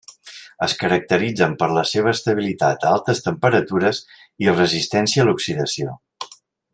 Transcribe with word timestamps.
Es 0.67 0.73
caracteritzen 0.83 1.51
per 1.59 1.67
la 1.79 1.83
seva 1.89 2.13
estabilitat 2.17 2.87
a 2.87 2.95
altes 2.99 3.23
temperatures 3.27 4.03
i 4.47 4.53
resistència 4.57 5.27
a 5.27 5.31
l'oxidació. 5.31 5.95